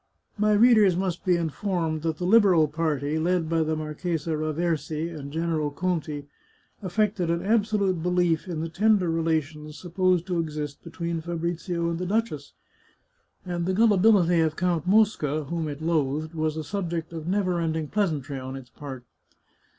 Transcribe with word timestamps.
"My 0.39 0.53
readers 0.53 0.95
must 0.97 1.23
be 1.25 1.35
informed 1.35 2.01
that 2.01 2.17
the 2.17 2.25
Liberal 2.25 2.67
party, 2.67 3.19
led 3.19 3.47
by 3.47 3.61
the 3.61 3.75
Marchesa 3.75 4.31
Raversi 4.31 5.15
and 5.15 5.31
General 5.31 5.69
Conti, 5.69 6.25
affected 6.81 7.29
an 7.29 7.43
absolute 7.43 8.01
belief 8.01 8.47
in 8.47 8.61
the 8.61 8.67
tender 8.69 9.11
relations 9.11 9.77
supposed 9.77 10.25
to 10.25 10.39
exist 10.39 10.83
between 10.83 11.21
Fabrizio 11.21 11.87
and 11.87 11.99
the 11.99 12.07
duchess; 12.07 12.53
and 13.45 13.67
the 13.67 13.75
gullibility 13.75 14.39
of 14.39 14.55
Count 14.55 14.87
Mosca, 14.87 15.43
whom 15.43 15.67
it 15.67 15.83
loathed, 15.83 16.33
was 16.33 16.57
a 16.57 16.63
subject 16.63 17.13
of 17.13 17.27
never 17.27 17.59
ending 17.59 17.87
pleasantry 17.87 18.39
on 18.39 18.55
its 18.55 18.71
part. 18.71 19.03